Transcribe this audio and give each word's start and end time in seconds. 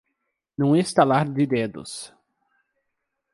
Num 0.57 0.75
estalar 0.75 1.29
de 1.31 1.45
dedos 1.45 2.11